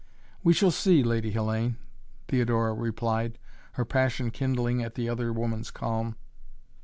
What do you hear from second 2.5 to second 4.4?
replied, her passion